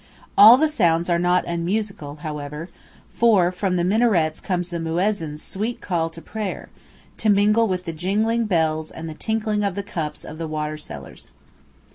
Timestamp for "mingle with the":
7.29-7.93